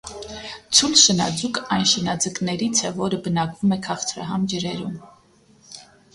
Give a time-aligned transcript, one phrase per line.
[0.77, 4.99] Ցուլ շնաձուկը այն շնաձկներից է որը բնակվում է քաղցրահամ ջրերում։